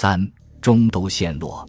[0.00, 0.26] 三
[0.62, 1.68] 中都陷落。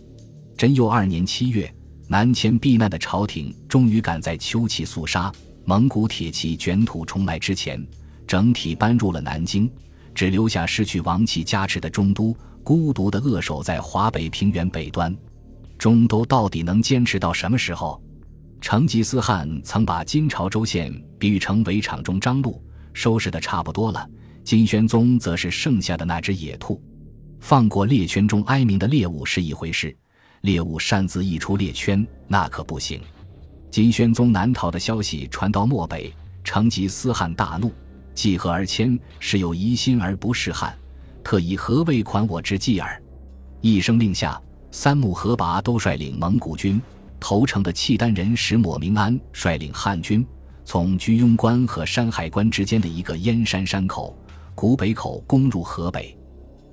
[0.57, 1.69] 贞佑二年七月，
[2.07, 5.29] 南迁避难的朝廷终于赶在秋气肃杀、
[5.65, 7.85] 蒙古铁骑卷土重来之前，
[8.25, 9.69] 整体搬入了南京，
[10.15, 12.33] 只留下失去王气加持的中都
[12.63, 15.13] 孤独的扼守在华北平原北端。
[15.77, 18.01] 中都到底能坚持到什么时候？
[18.61, 20.89] 成吉思汗曾把金朝州县
[21.19, 22.63] 比喻成围场中张鹿，
[22.93, 24.09] 收拾的差不多了。
[24.45, 26.81] 金宣宗则是剩下的那只野兔，
[27.41, 29.93] 放过猎圈中哀鸣的猎物是一回事。
[30.41, 33.01] 猎物擅自溢出猎圈，那可不行。
[33.69, 36.13] 金宣宗南逃的消息传到漠北，
[36.43, 37.71] 成吉思汗大怒，
[38.13, 40.73] 计和而迁，是有疑心而不是汉，
[41.23, 43.01] 特以何为款我之计耳？
[43.59, 46.81] 一声令下，三木合拔都率领蒙古军，
[47.19, 50.25] 投诚的契丹人石抹明安率领汉军，
[50.63, 54.17] 从居庸关和山海关之间的一个燕山山口——
[54.55, 56.17] 古北口攻入河北。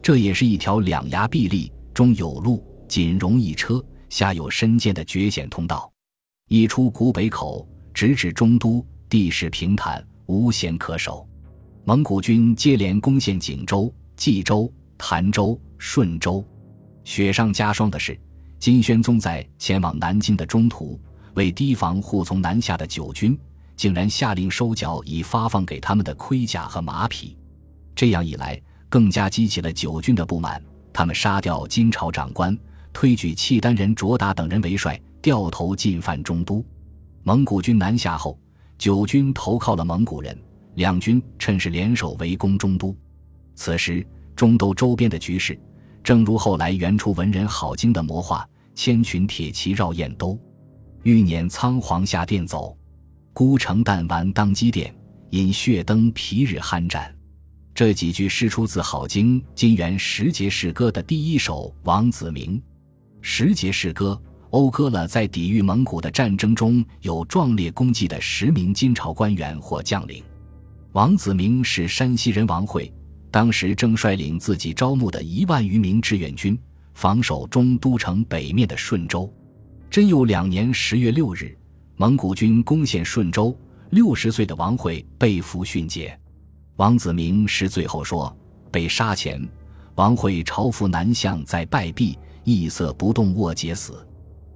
[0.03, 2.65] 这也是一条两崖壁立，中有路。
[2.89, 5.93] 仅容一车，下有深涧的绝险通道，
[6.49, 11.29] 一出古北口，直指中都，地势平坦，无险可守。
[11.85, 16.43] 蒙古军接连攻陷锦州、冀州、潭州、顺州。
[17.05, 18.19] 雪上加霜的是，
[18.59, 20.99] 金宣宗在前往南京的中途，
[21.35, 23.39] 为提防护从南下的九军，
[23.77, 27.37] 竟然下令收缴已发放给他们的盔甲和马匹。
[27.95, 28.59] 这样一来，
[28.89, 32.57] 更加激起了九军的不满，他们杀掉金朝长官。
[32.93, 36.65] 推举契丹人卓达等人为帅，掉头进犯中都。
[37.23, 38.37] 蒙古军南下后，
[38.77, 40.37] 九军投靠了蒙古人，
[40.75, 42.97] 两军趁势联手围攻中都。
[43.55, 45.57] 此时，中都周边的局势，
[46.03, 50.37] 正如后来原出文人郝经的魔画：“千群铁骑绕燕都，
[51.03, 52.77] 欲撵仓皇下殿走。
[53.33, 54.93] 孤城弹丸当机电，
[55.31, 57.15] 引血灯皮日酣战。”
[57.79, 62.59] 这几句诗出自郝经《金元十节诗歌》的第一首《王子明》。
[63.21, 64.21] 十节诗歌
[64.51, 70.25] 讴歌了在抵御蒙古的战争中有壮烈功绩的十名金朝官员或将领。
[70.91, 72.93] 王子明是山西人王会，
[73.31, 76.59] 当时正率领自己招募的一万余名志愿军
[76.95, 79.33] 防守中都城北面的顺州。
[79.89, 81.57] 真佑两年十月六日，
[81.95, 83.57] 蒙古军攻陷顺州，
[83.91, 86.19] 六十岁的王会被俘殉节。
[86.79, 88.35] 王子明是最后说，
[88.71, 89.45] 被杀前，
[89.97, 92.17] 王会朝服南向，在拜壁。
[92.45, 94.07] 一色不动，卧节死。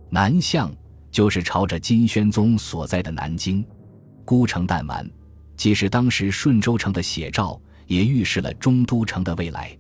[0.09, 0.73] 南向
[1.11, 3.63] 就是朝着金宣宗所在的南京。
[4.25, 5.05] 孤城弹丸，
[5.57, 9.77] 既是当时顺州城的写照，也预示了中都城的未来。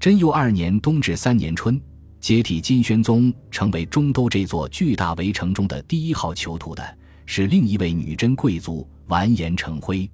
[0.00, 1.80] 贞佑二年冬至三年春，
[2.18, 10.10] 接替金宣宗成为中都这座巨大围城中的第一号囚徒的是另一位女真贵族完颜成辉。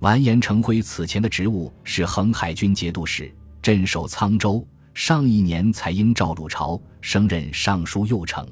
[0.00, 4.66] 完颜成辉此前的职务是横海军节度使，镇守沧州。
[4.94, 8.44] 上一年才因赵入朝升任尚书右丞，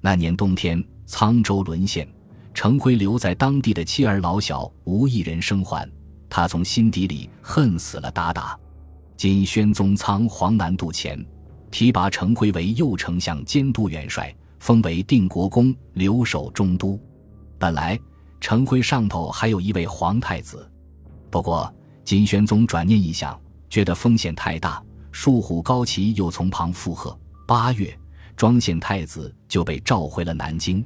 [0.00, 2.06] 那年冬天沧州沦陷，
[2.54, 5.90] 成辉留在当地的妻儿老小无一人生还，
[6.30, 8.56] 他从心底里恨死了鞑靼。
[9.16, 11.24] 今宣宗仓皇南渡前，
[11.72, 16.96] 提拔成辉为右丞相监督元帅，封为定国公，留守中都。
[17.58, 17.98] 本来
[18.40, 20.70] 成辉上头还有一位皇太子，
[21.32, 24.84] 不过金宣宗转念一想，觉得风险太大。
[25.12, 27.18] 树虎高齐又从旁附和。
[27.46, 27.98] 八月，
[28.36, 30.84] 庄献太子就被召回了南京。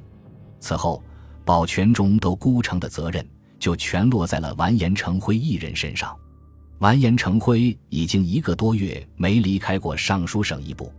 [0.61, 1.03] 此后，
[1.43, 3.27] 保全中都孤城的责任
[3.59, 6.17] 就全落在了完颜成辉一人身上。
[6.79, 10.89] 完颜成辉已经一个多月没离开过尚书省一步，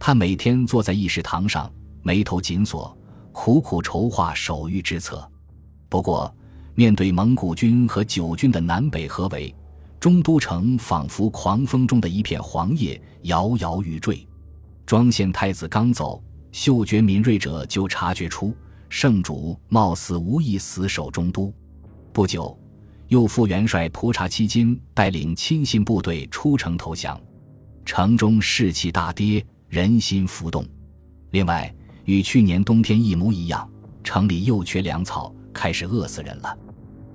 [0.00, 1.72] 他每天坐在议事堂上，
[2.02, 2.96] 眉头紧锁，
[3.30, 5.30] 苦苦筹划守御之策。
[5.88, 6.34] 不过，
[6.80, 9.54] 面对蒙古军和九军的南北合围，
[10.00, 14.26] 中都城仿佛狂风中的一片黄叶，摇摇欲坠。
[14.86, 18.56] 庄献太子刚走，嗅觉敏锐者就察觉出
[18.88, 21.52] 圣主貌似无意死守中都。
[22.14, 22.58] 不久，
[23.08, 27.20] 右副元帅蒲察七金带领亲信部队出城投降，
[27.84, 30.64] 城中士气大跌，人心浮动。
[31.32, 31.70] 另外，
[32.06, 33.70] 与去年冬天一模一样，
[34.02, 36.56] 城里又缺粮草，开始饿死人了。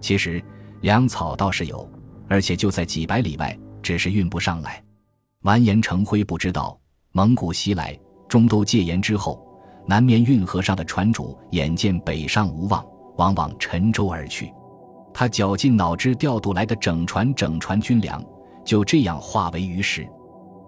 [0.06, 0.40] 其实，
[0.81, 1.90] 粮草倒是有。
[2.28, 4.80] 而且就在几百里外，只是运不上来。
[5.42, 6.80] 完颜成辉不知道，
[7.12, 9.44] 蒙古袭来，中都戒严之后，
[9.88, 12.86] 南面运河上的船主眼见北上无望，
[13.18, 14.54] 往往沉舟而去。
[15.12, 18.24] 他绞尽脑汁调度来的整船整船军粮，
[18.63, 20.08] 就这样化为鱼食。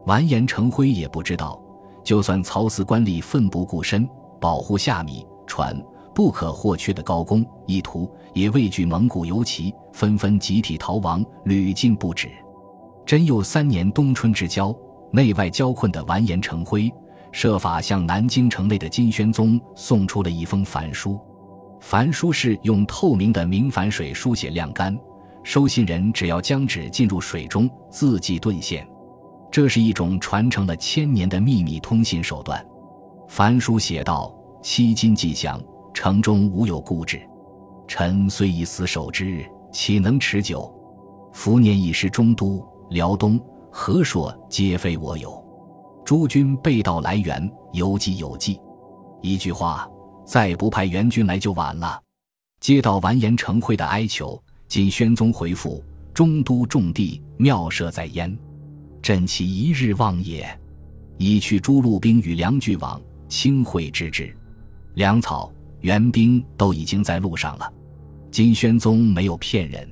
[0.08, 1.62] 完颜成辉也不知道，
[2.04, 4.10] 就算曹司官吏奋不顾身
[4.42, 5.80] 保护下米船。
[6.18, 12.28] 不可或缺的高工意图，也畏惧蒙古游骑，纷纷集体逃亡，屡禁不止。
[13.06, 14.76] 贞佑三年冬春之交，
[15.12, 16.92] 内外交困的完颜成辉，
[17.32, 21.20] 设法向南京城内的金宣宗送出了一封凡书。
[21.82, 24.98] 凡书是用透明的明矾水书写晾干，
[25.44, 28.88] 收信人只要将纸浸入水中，字迹顿现。
[29.52, 32.66] 这是一种传承了千年的秘密通信手段。
[33.28, 35.62] 凡书写道：“七金既降，
[35.98, 37.20] 城中无有故址。
[37.88, 40.72] 臣虽以死守之，岂能持久？
[41.34, 43.42] 伏年已失中都、辽东、
[43.72, 45.44] 何说，皆非我有。
[46.06, 48.62] 诸军备道来援，有计有计。
[49.24, 49.90] 一句话，
[50.24, 52.00] 再不派援军来就晚了。”
[52.62, 55.84] 接到完颜成辉的哀求，金宣宗回复
[56.14, 58.38] ：“中都重地，庙舍在焉。”
[59.02, 60.48] 朕其一日望也，
[61.18, 64.32] 已去诸路兵与梁俱往，清会之至。
[64.94, 65.52] 粮草、
[65.82, 67.74] 援兵都已经在路上了。
[68.32, 69.88] 金宣宗没有骗人。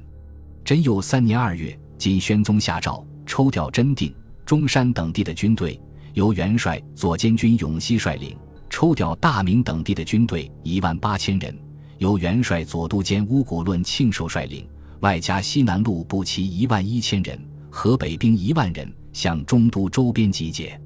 [0.63, 4.13] 真佑三年二月，金宣宗下诏抽调真定、
[4.45, 5.79] 中山等地的军队，
[6.13, 8.35] 由元帅左监军永熙率领；
[8.69, 11.57] 抽调大明等地的军队一万八千人，
[11.97, 14.67] 由元帅左都监乌古论庆寿率领，
[15.01, 17.39] 外加西南路步骑一万一千人，
[17.69, 18.91] 河北兵一万人。
[19.13, 20.77] 向中都周边集结，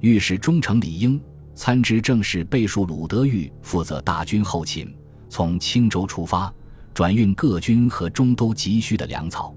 [0.00, 1.20] 御史中丞李英
[1.58, 4.94] 参知政事备数鲁德裕负责大军后勤，
[5.28, 6.54] 从青州出发，
[6.94, 9.52] 转运各军和中都急需的粮草。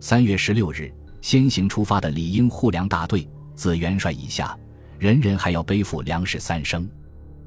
[0.00, 4.58] 三月十六日，先行出发的李英护粮大队，自元帅以下，
[4.98, 6.90] 人人还要背负粮食三升。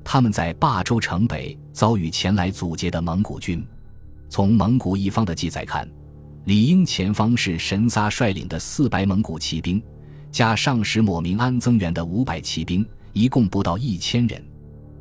[0.02, 3.62] 他们在霸州城北遭遇前来阻截的蒙古军。
[4.30, 5.86] 从蒙古一方的记载看，
[6.45, 9.84] 李英前方是神撒率领的四百蒙古骑兵。
[10.31, 14.44] 加上使抹明安增援的五百骑兵，一共不到一千人。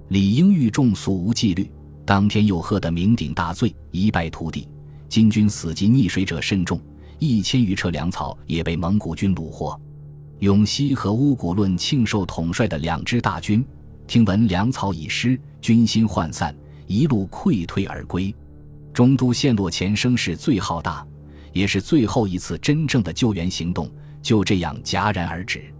[0.08, 1.70] 李应遇众素无纪律，
[2.05, 4.69] 当天又喝得酩酊大醉，一败涂地。
[5.08, 6.81] 金军死及溺水者甚众，
[7.19, 9.78] 一千余车粮草也被蒙古军虏获。
[10.40, 13.64] 永熙和乌古论庆寿统帅的两支大军，
[14.06, 16.55] 听闻粮草已失，军心涣散，
[16.87, 18.34] 一路溃退而归。
[18.93, 21.06] 中都陷落前声势最浩大，
[21.52, 23.90] 也是最后一次真正的救援行动。
[24.20, 25.72] 就这样戛然而止。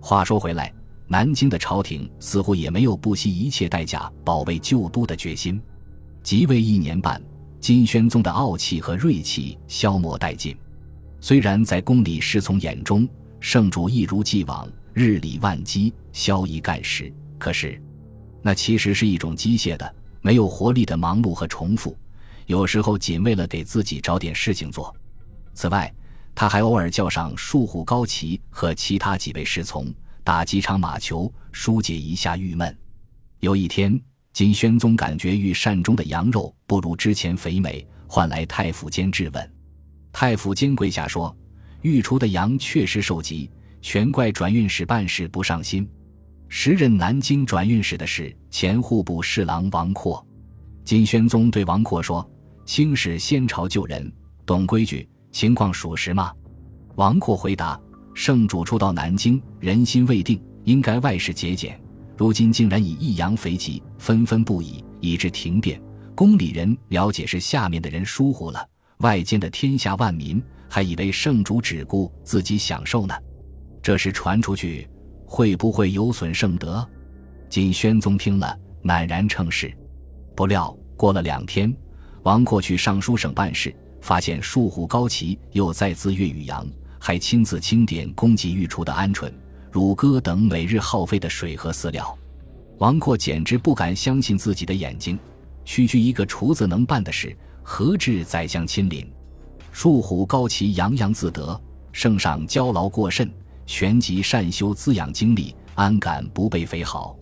[0.00, 0.72] 话说回来，
[1.14, 5.62] 南京的朝廷似乎也没有不惜一切代价保卫旧都的决心。
[6.24, 7.22] 即位一年半，
[7.60, 10.56] 金宣宗的傲气和锐气消磨殆尽。
[11.20, 13.08] 虽然在宫里侍从眼中，
[13.38, 17.80] 圣主一如既往日理万机、消夷干时，可是，
[18.42, 21.96] 那其实是一种机械的、没有活力的忙碌和重复，
[22.46, 24.92] 有时候仅为了给自己找点事情做。
[25.54, 25.94] 此外，
[26.34, 32.74] 他还偶尔叫上树虎高齐和其他几位侍从打几场马球，疏解一下郁闷。
[33.40, 34.00] 有一天，
[34.32, 39.52] 金宣宗感觉御膳中的羊肉不如之前肥美，唤来太府监质问。
[40.10, 41.36] 太府监跪下说
[41.82, 43.50] ：“御厨的羊确实受疾，
[43.82, 45.86] 全怪转运使办事不上心。
[46.48, 50.26] 时任南京转运使的是前户部侍郎王阔。”
[50.84, 52.26] 金宣宗对王阔说
[52.64, 54.10] ：“清使先朝旧人，
[54.46, 56.32] 懂规矩。”情况属实吗？
[56.94, 57.78] 王阔回答
[58.14, 61.78] ：“圣主初到南京，人心未定，应该外事节俭。
[62.16, 65.82] 如今竟然以益阳肥疾，纷纷不已，以致停变。
[66.14, 68.64] 宫里人了解是下面的人疏忽了，
[68.98, 73.14] 外间的天下万民还以为圣主只顾自己享受呢。
[73.82, 74.88] 这事传出去，
[75.26, 76.88] 会不会有损圣德？”
[77.50, 79.76] 金宣宗听了，赧然称是。
[80.36, 81.76] 不料过了两天，
[82.22, 83.74] 王阔去尚书省办事。
[84.00, 86.68] 发现树虎高齐又再次越狱阳，
[87.06, 89.30] 还亲自清点供给御厨的鹌鹑、
[89.70, 92.16] 乳鸽等每日耗费的水和饲料。
[92.78, 95.18] 王阔简直不敢相信自己的眼睛，
[95.66, 99.06] 区区一个厨子能办的事，何至宰相亲临？
[99.70, 101.60] 树虎高齐洋洋自得，
[101.92, 103.30] 圣上交劳过甚，
[103.66, 107.14] 旋即善修滋养精力，安敢不备肥好？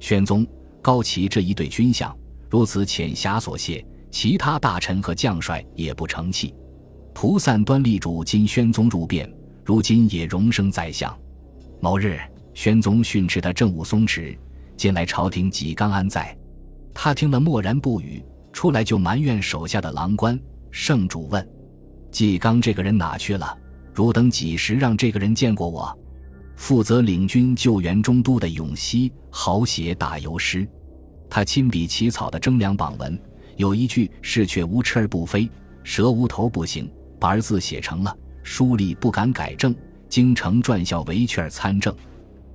[0.00, 0.46] 宣宗
[0.80, 2.16] 高齐这一对军相
[2.48, 3.84] 如此浅狭所谢。
[4.10, 6.54] 其他大臣和将帅也不成器，
[7.20, 9.28] 蒲散端立主金宣宗入变，
[9.64, 11.12] 如今也荣升宰相。
[11.80, 12.16] 某日，
[12.54, 14.38] 宣宗训斥他政务松弛，
[14.76, 16.38] 近来朝廷几刚安在？
[16.94, 20.38] 他听了默然不语，出来就埋怨手下的郎官。
[20.70, 21.44] 圣主问
[22.12, 23.52] ：“纪刚这个人哪去了？
[23.92, 25.92] 汝等几时让这个人见过我？”
[26.54, 30.64] 负责领军救援中都的永熙好写打油诗，
[31.28, 33.20] 他亲笔起草的征粮榜文。
[33.56, 35.50] 有一句“是却无翅而不飞，
[35.82, 39.74] 蛇无头不行”，把字写成了，书吏不敢改正，
[40.08, 41.94] 京城转校围去而参政。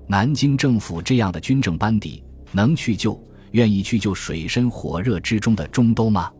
[0.07, 6.31] 南京政府这样的军政班底，能去救、愿意去救水深火热之中的中都吗？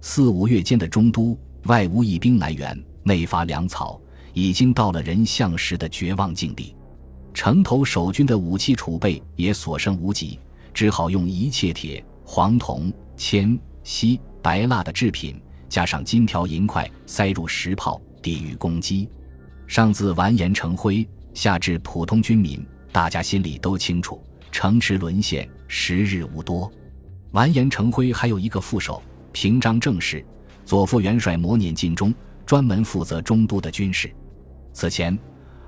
[0.00, 4.00] 四五月间的中都，外无一兵来援，内乏粮草，
[4.32, 6.74] 已经到了人相食的绝望境地。
[7.34, 10.38] 城头守军的武器储备也所剩无几，
[10.74, 15.40] 只好用一切铁、黄铜、铅、锡、白蜡的制品，
[15.72, 19.08] 加上金条银块，塞入石炮，抵御攻击。
[19.66, 22.62] 上自完颜成辉，下至普通军民，
[22.92, 26.70] 大家心里都清楚，城池沦陷，时日无多。
[27.30, 29.02] 完颜成辉还有一个副手，
[29.32, 30.22] 平章政事，
[30.66, 32.12] 左副元帅磨碾进忠，
[32.44, 34.12] 专门负责中都的军事。
[34.74, 35.18] 此前。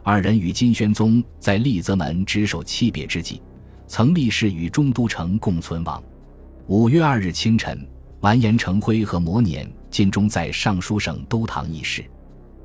[0.03, 3.41] 二人与金宣宗在丽泽门执手气别之际，
[3.87, 6.05] 曾立誓与中都城共存亡。
[6.67, 7.89] 五月二日清晨，
[8.21, 12.05] 完颜成辉和摩碾晋中在尚书省都堂议事。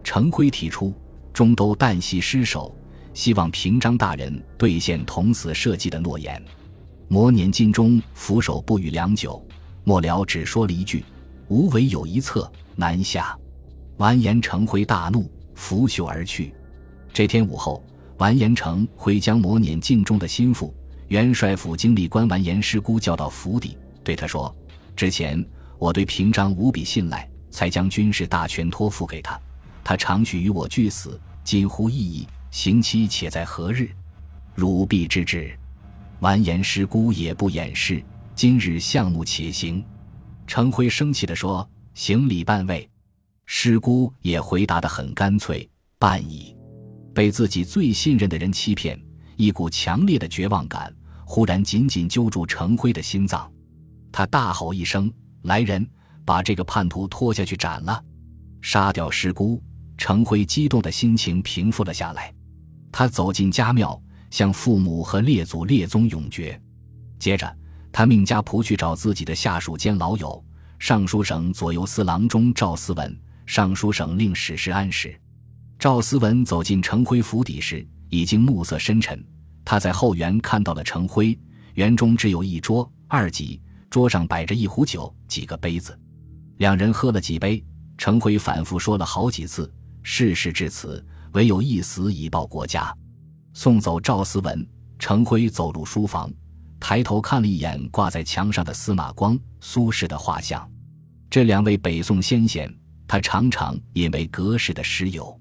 [0.03, 0.91] 程辉提出
[1.31, 2.75] 中都旦夕失守，
[3.13, 6.43] 希望平章大人兑现同死社稷的诺言。
[7.07, 9.39] 摩碾进忠俯首不语良久，
[9.83, 11.05] 末了只说了一句
[11.49, 13.37] ：“吾唯有一策，南下。”
[13.97, 16.51] 完颜成辉大怒，拂袖而去。
[17.13, 17.83] 这天午后，
[18.17, 20.73] 完颜成辉将磨碾尽忠的心腹、
[21.09, 24.51] 元帅府经历官完颜师姑叫到府邸，对他说
[24.97, 25.45] ：“之前
[25.79, 29.39] 我对平章无比信赖，才将军事大权托付给他。
[29.83, 33.89] 他常许与我俱死，今乎异议，刑期且在何日？
[34.53, 35.57] 汝必知之。”
[36.19, 38.03] 完颜师姑也不掩饰，
[38.35, 39.81] 今日项目且行。
[40.45, 42.87] 程辉生气地说：“行礼半位。”
[43.47, 45.67] 师姑也回答得很干脆
[45.97, 46.53] ：“半矣。”
[47.15, 49.01] 被自己最信任的人欺骗，
[49.37, 50.93] 一股强烈的绝望感
[51.25, 53.49] 忽然紧紧揪住程辉的心脏。
[54.11, 55.11] 他大吼一声
[55.43, 55.87] ：“来人，
[56.25, 58.03] 把这个叛徒拖下去斩了，
[58.61, 59.61] 杀掉师姑！”
[59.97, 62.33] 程辉激动的心情平复了下来。
[62.91, 66.59] 他走进家庙，向父母和列祖列宗永诀。
[67.19, 67.53] 接着，
[67.91, 70.41] 他命家仆去找自己的下属兼老友
[70.79, 75.19] 尚书省左右司郎中赵思文、尚书省令史事安史。
[75.77, 79.21] 赵思文走进程辉府邸时，已经暮色深沉。
[79.65, 81.37] 他在后园看到了程辉，
[81.73, 85.97] 园中只有一桌二几，桌上摆着一壶酒、几个杯子。
[86.57, 87.63] 两人喝了几杯，
[87.97, 89.71] 程辉反复说了好几次
[90.03, 91.03] ：“事事至此，
[91.33, 92.95] 唯有一死以报国家。”
[93.53, 94.67] 送走赵思文，
[94.99, 96.31] 程辉走入书房，
[96.79, 100.69] 抬头看了一眼挂在墙上的司马光、苏轼的画像。
[101.29, 102.73] 这两位北宋先贤，
[103.07, 105.37] 他常常引为隔世的师友。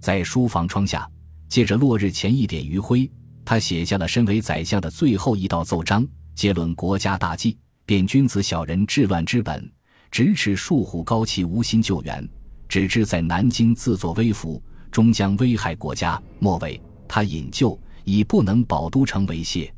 [0.00, 1.08] 在书房窗下，
[1.48, 3.10] 借着落日前一点余晖，
[3.44, 7.56] 他写下了身为宰相的最后一道奏章，结论国家大计，
[7.92, 9.70] 辨君子小人治乱之本，
[10.10, 12.26] 咫尺数虎高齐无心救援，
[12.66, 16.18] 只知在南京自作威服，终将危害国家。
[16.38, 19.70] 末尾，他引咎以不能保都城为谢。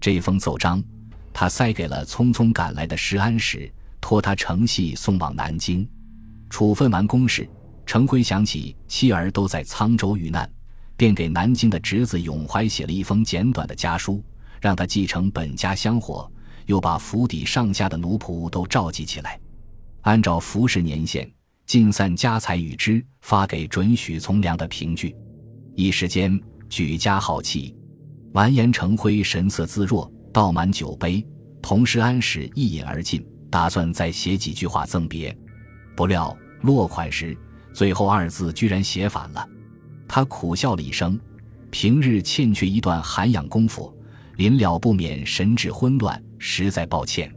[0.00, 0.82] 这封奏章，
[1.34, 5.86] 他塞给了匆匆赶来的石安石，托他乘隙送往南京，
[6.48, 7.46] 处分完公事。
[7.84, 10.50] 程辉想起妻儿都在沧州遇难，
[10.96, 14.24] 便给南京的侄子永怀写了一封简短的家书，
[14.62, 16.26] 让他继承本家香火，
[16.66, 19.38] 又把府邸上下的奴仆都召集起来，
[20.02, 21.30] 按照服饰年限，
[21.66, 25.14] 尽散家财与之，发给准许从良的凭据。
[25.74, 27.74] 一时间举家豪气，
[28.32, 31.24] 完颜成辉神色自若，倒满酒杯，
[31.62, 35.36] 同时安史一饮而尽，打算再写几句话赠别，
[35.96, 37.36] 不料落款时。
[37.72, 39.48] 最后二字居然写反了，
[40.08, 41.18] 他苦笑了一声，
[41.70, 43.96] 平日欠缺一段涵养功夫，
[44.36, 47.32] 临了不免神志昏乱，实在抱歉。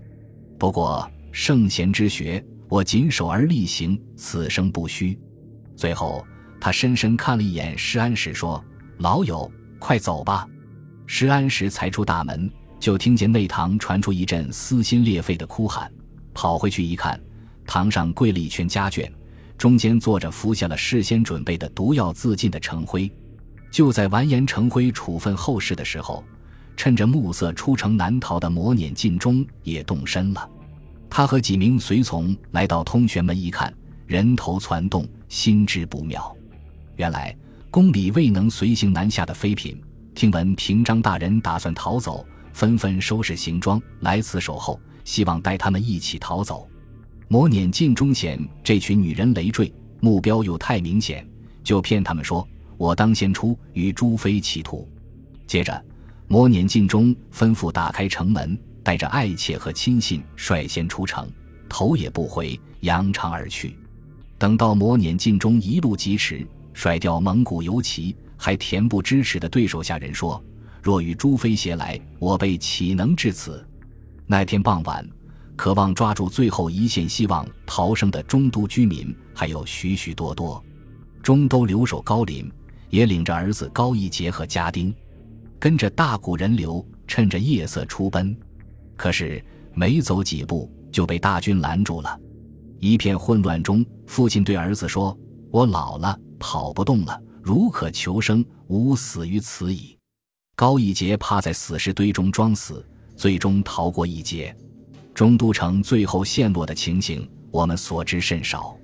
[0.58, 5.20] 不过圣贤之学，我谨守而力行，此生不虚。
[5.76, 6.26] 最后，
[6.60, 8.64] 他深深看了一眼施安时，说
[8.98, 10.48] ：“老友，快走吧。”
[11.06, 15.92] 施安时才出大门，就听见内堂传出一阵撕心裂肺的哭喊，
[16.34, 17.22] 跑回去一看，
[17.68, 19.08] 堂上跪了一圈家眷。
[19.58, 23.12] 中间坐着服下了事先准备的毒药自尽的程辉，
[23.70, 26.24] 就在完颜成辉处分后事的时候，
[26.76, 30.50] 趁着暮色出城难逃的磨碾尽忠也动身了。
[31.10, 33.74] 他和几名随从来到通玄门一看，
[34.08, 36.36] 人头攒动，心知不妙。
[36.96, 37.36] 原来
[37.70, 39.78] 宫里未能随行南下的妃嫔，
[40.16, 46.68] 听闻平章大人打算逃走，纷纷收拾行装来此守候，希望带他们一起逃走。
[47.28, 51.28] 磨碾尽忠前，这群女人累赘，目标又太明显，
[51.64, 54.88] 就骗他们说：“我当先出，与朱妃企图。”
[55.48, 55.84] 接着，
[56.34, 61.32] 磨碾尽忠吩咐打开城门，带着爱妾和亲信率先出城，
[61.70, 63.78] 头也不回，扬长而去。
[64.40, 70.44] 等到磨碾尽忠一路疾驰，甩掉蒙古游骑，还恬不知耻的对手下人说
[70.82, 73.64] ：“若与朱妃携来，我辈岂能至此？”
[74.26, 75.08] 那天傍晚。
[75.56, 80.60] 渴望抓住最后一线希望逃生的中都居民还有许许多多。
[81.22, 82.52] 中都留守高林
[82.90, 84.92] 也领着儿子高一杰和家丁，
[85.64, 88.36] 跟着大股人流，趁着夜色出奔。
[88.98, 89.42] 可是
[89.74, 92.20] 没走几步，就被大军拦住了。
[92.82, 95.18] 一片混乱中，父亲对儿子说
[95.52, 99.98] ：“我老了，跑不动了，如可求生，吾死于此矣。”
[100.54, 104.54] 高一杰趴在死尸堆中装死，最终逃过一劫。
[105.14, 108.76] 中都城最后陷落的情形，我们所知甚少。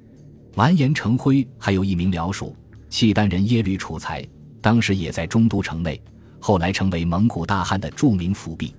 [0.56, 2.56] 完颜成辉还有一名僚属，
[2.90, 4.26] 契丹人耶律楚材，
[4.62, 6.02] 当时也在中都城内，
[6.40, 8.74] 后来成为蒙古大汗的著名伏笔。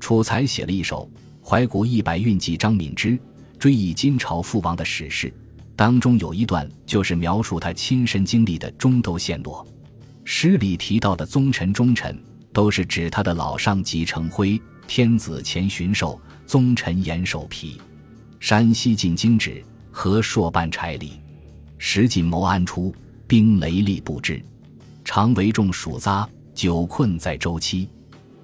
[0.00, 1.08] 楚材写了一首
[1.48, 3.18] 《怀古一百韵记》，张敏之
[3.58, 5.32] 追忆金朝父王的史事，
[5.76, 9.66] 当中有一段就是描述他亲身经历的中都陷落。
[10.24, 12.18] 诗里提到的宗臣、忠臣，
[12.52, 14.60] 都是指他的老上级成辉。
[14.86, 17.80] 天子前巡狩，宗臣严守皮。
[18.38, 21.12] 山西进京止，河朔半柴里。
[21.78, 22.94] 石锦谋安出，
[23.26, 24.42] 兵雷厉不至。
[25.02, 27.88] 常为众属杂，久困在周期。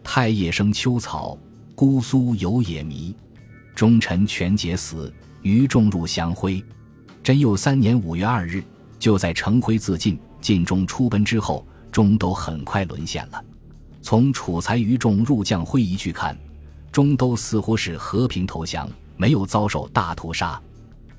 [0.02, 1.38] 太液生秋草，
[1.75, 3.14] 姑苏有野迷。
[3.75, 5.12] 忠臣全节死，
[5.43, 6.62] 余众入降辉。
[7.23, 8.62] 贞佑三年五月二日，
[8.99, 13.43] 就在成辉自尽、晋中出奔之后，中都很快沦陷了。
[14.02, 16.37] 从楚才余众入将会议去看，
[16.90, 20.61] 中都似乎是和平投降，没有遭受大屠杀。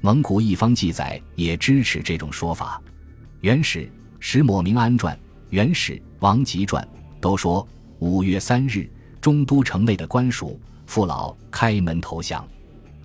[0.02, 2.82] 蒙古一方记载也支持这种说法，
[3.42, 3.80] 《元史·
[4.20, 5.16] 石抹明安传》
[5.52, 6.82] 《元史·王吉传》
[7.22, 7.66] 都说
[8.00, 8.90] 五月三日，
[9.20, 10.60] 中都城内的官署。
[10.86, 12.46] 父老开门投降，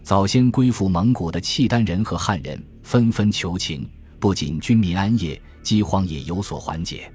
[0.03, 3.89] 早先归附蒙古的契丹人和汉人纷纷求情，
[4.19, 7.13] 不仅军民安业，饥荒也有所缓解。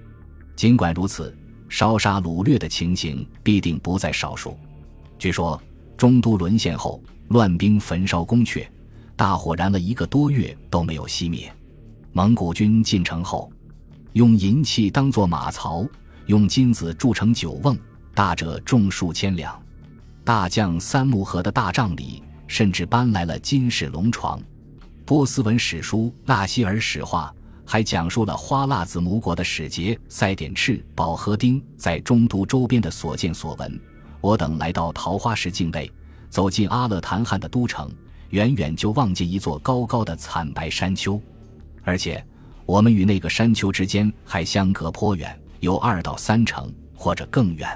[0.56, 1.36] 尽管如此，
[1.68, 4.58] 烧杀掳掠的情形必定不在少数。
[5.20, 5.62] 据说
[5.98, 8.66] 中都沦陷后，乱兵焚烧宫阙，
[9.18, 11.52] 大火燃了一个多月都没有熄灭。
[12.14, 13.52] 蒙古军进城后，
[14.14, 15.86] 用银器当作马槽，
[16.26, 17.78] 用金子铸成酒瓮，
[18.14, 19.58] 大者重数千两。
[20.24, 24.40] 大将三木河的大帐里，甚至搬来了金饰龙床。
[25.06, 27.34] 波斯文史书《纳希尔史话》
[27.70, 33.80] 还讲述了花剌子模国的使节赛典赤保和丁在中都周边的所见所闻。
[34.20, 35.90] 我等来到桃花石境内，
[36.30, 37.90] 走进阿勒坦汗的都城，
[38.30, 41.20] 远远就望见一座高高的惨白山丘，
[41.84, 42.24] 而且
[42.72, 47.68] 我们与那个山丘之间还相隔颇远，有二到三城或者更远。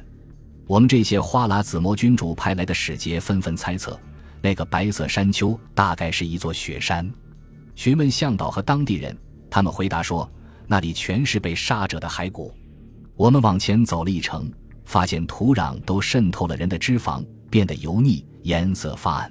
[0.68, 4.00] 我们这些花剌子模君主派来的使节纷纷猜测，
[4.42, 7.12] 那个白色山丘大概是一座雪山。
[7.76, 9.14] 询问向导和当地人，
[9.50, 10.32] 他们回答说，
[10.66, 12.54] 那里全是被杀者的骸骨。
[13.18, 14.50] 我们往前走了一程，
[14.86, 19.30] 发现土壤都渗透了人的脂肪，变得油腻，颜色发暗。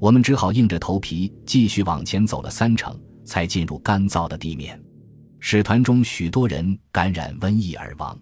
[0.00, 4.76] 我们只好硬着头皮继续往前走了三程，才进入干燥的地面。
[5.40, 8.18] 使团中许多人感染瘟疫而亡。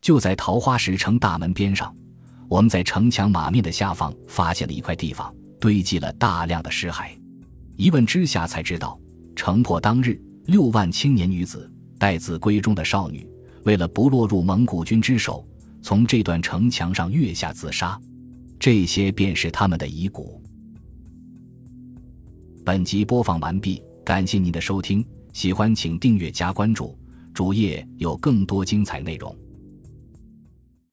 [0.00, 1.94] 就在桃花石城大门边上，
[2.48, 7.10] 我们在城墙马面的下方发现了一块地方，堆积了大量的尸骸。
[7.76, 8.98] 一问之下才知道，
[9.34, 13.28] 城破当日，六万青年女子、待字闺中的少女，
[13.64, 15.46] 为了不落入蒙古军之手，
[15.82, 18.00] 从这段城墙上跃下自杀。
[18.58, 20.40] 这些便是他们的遗骨。
[22.64, 25.04] 本集播放完毕，感谢您的收听，
[25.36, 26.98] 喜欢请订阅加关注，
[27.34, 29.36] 主页有更多精彩内容。